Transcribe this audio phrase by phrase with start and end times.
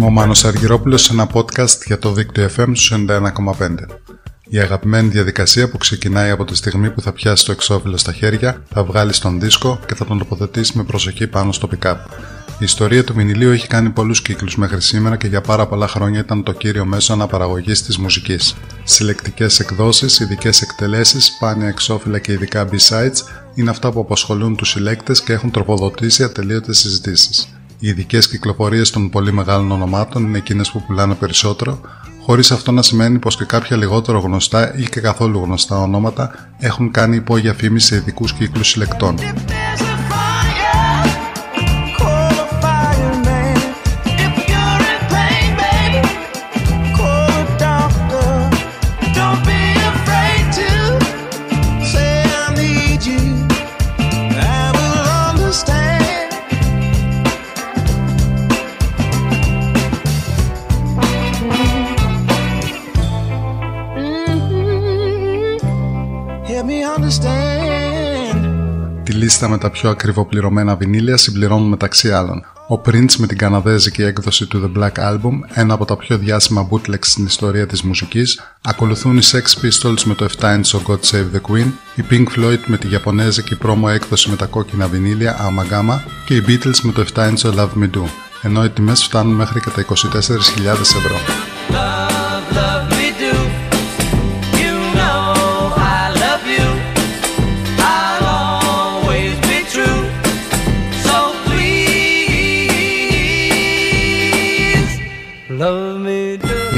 [0.00, 3.74] Είμαι ο Μάνος Αργυρόπουλος σε ένα podcast για το δίκτυο FM στους 91,5.
[4.48, 8.62] Η αγαπημένη διαδικασία που ξεκινάει από τη στιγμή που θα πιάσει το εξώφυλλο στα χέρια,
[8.72, 11.96] θα βγάλει τον δίσκο και θα τον τοποθετήσει με προσοχή πάνω στο pick-up.
[12.48, 16.20] Η ιστορία του βινιλίου έχει κάνει πολλούς κύκλους μέχρι σήμερα και για πάρα πολλά χρόνια
[16.20, 18.54] ήταν το κύριο μέσο αναπαραγωγής της μουσικής.
[18.84, 23.16] Συλλεκτικές εκδόσεις, ειδικές εκτελέσεις, σπάνια εξώφυλλα και ειδικά B-sides
[23.54, 27.48] είναι αυτά που απασχολούν τους συλλέκτες και έχουν τροφοδοτήσει ατελείωτες συζητήσεις.
[27.82, 31.80] Οι ειδικές κυκλοφορίες των πολύ μεγάλων ονομάτων είναι εκείνες που πουλάνε περισσότερο,
[32.22, 36.90] χωρίς αυτό να σημαίνει πως και κάποια λιγότερο γνωστά ή και καθόλου γνωστά ονόματα έχουν
[36.90, 39.14] κάνει υπόγεια φήμη σε ειδικούς κύκλους συλλεκτών.
[69.20, 74.46] Λίστα με τα πιο ακριβοπληρωμένα βινίλια συμπληρώνουν μεταξύ άλλων ο Prince με την καναδέζικη έκδοση
[74.46, 79.16] του The Black Album, ένα από τα πιο διάσημα bootlegs στην ιστορία της μουσικής, ακολουθούν
[79.16, 82.76] οι Sex Pistols με το 7 inch God Save the Queen, η Pink Floyd με
[82.76, 87.28] τη Ιαπωνέζικη πρόμο έκδοση με τα κόκκινα βινίλια Amagama και οι Beatles με το 7
[87.28, 88.04] inch Love Me Do,
[88.42, 91.49] ενώ οι τιμές φτάνουν μέχρι και τα 24.000 ευρώ.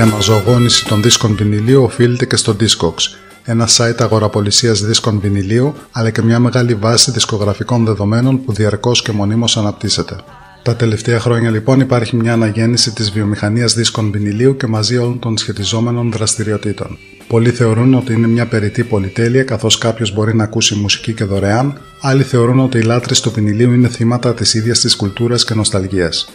[0.00, 6.10] Η αναζωογόνηση των δίσκων βινιλίου οφείλεται και στο Discogs, ένα site αγοραπολισίας δίσκων βινιλίου, αλλά
[6.10, 10.16] και μια μεγάλη βάση δισκογραφικών δεδομένων που διαρκώς και μονίμως αναπτύσσεται.
[10.62, 15.36] Τα τελευταία χρόνια λοιπόν υπάρχει μια αναγέννηση της βιομηχανίας δίσκων βινιλίου και μαζί όλων των
[15.36, 16.98] σχετιζόμενων δραστηριοτήτων.
[17.26, 21.80] Πολλοί θεωρούν ότι είναι μια περιττή πολυτέλεια καθώς κάποιος μπορεί να ακούσει μουσική και δωρεάν,
[22.00, 26.28] άλλοι θεωρούν ότι οι λάτρε του βινιλίου είναι θύματα της ίδιας της κουλτούρας και νοσταλγίας.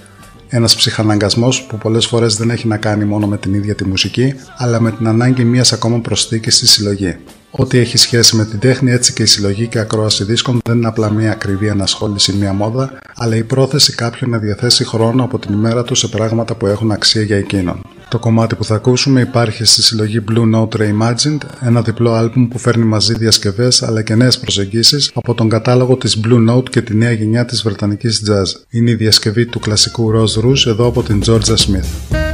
[0.47, 4.33] Ένας ψυχαναγκασμός που πολλές φορές δεν έχει να κάνει μόνο με την ίδια τη μουσική,
[4.57, 7.17] αλλά με την ανάγκη μιας ακόμα προσθήκης στη συλλογή.
[7.51, 10.88] Ό,τι έχει σχέση με την τέχνη, έτσι και η συλλογή και ακρόαση δίσκων δεν είναι
[10.88, 15.53] απλά μια ακριβή ανασχόληση, μια μόδα, αλλά η πρόθεση κάποιον να διαθέσει χρόνο από την
[15.53, 17.81] ημέρα του σε πράγματα που έχουν αξία για εκείνον.
[18.15, 22.57] Το κομμάτι που θα ακούσουμε υπάρχει στη συλλογή Blue Note Reimagined, ένα διπλό άλμπουμ που
[22.57, 26.95] φέρνει μαζί διασκευές αλλά και νέες προσεγγίσεις από τον κατάλογο της Blue Note και τη
[26.95, 28.61] νέα γενιά της βρετανικής jazz.
[28.69, 32.24] Είναι η διασκευή του κλασικού Rose Rouge εδώ από την Georgia Smith.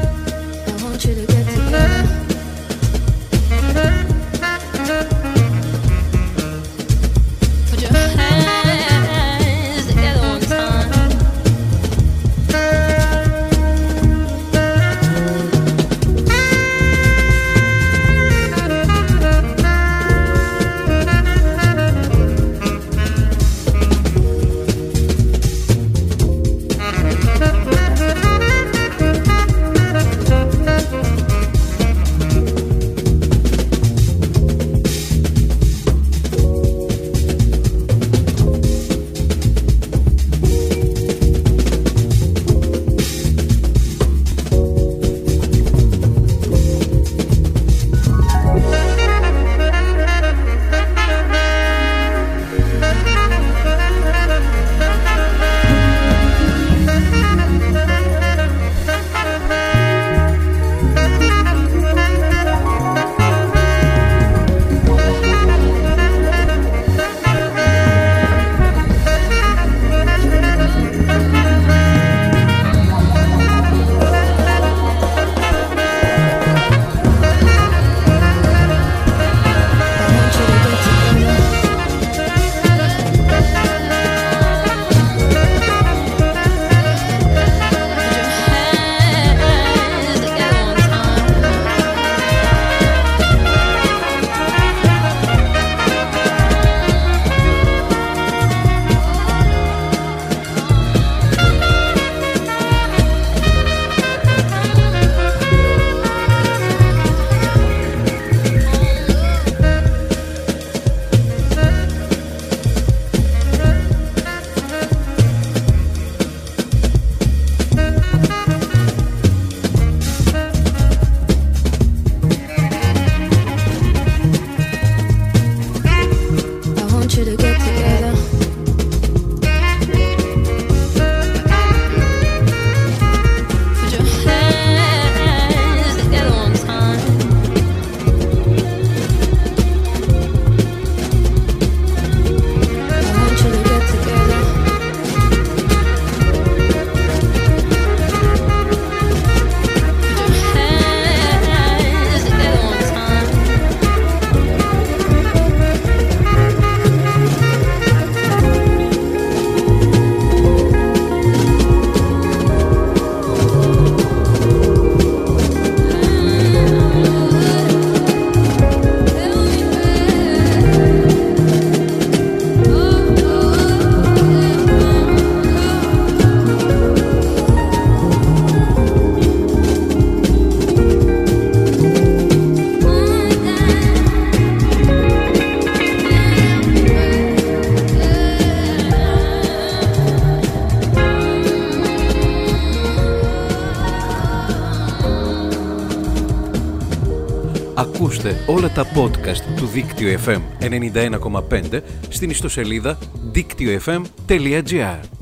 [197.82, 202.98] Ακούστε όλα τα podcast του Δίκτυο FM 91,5 στην ιστοσελίδα
[203.34, 205.21] δίκτυοfm.gr